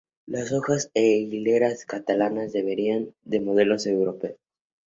[0.25, 4.35] Las hojas de hileras catalanas derivan de modelos europeos.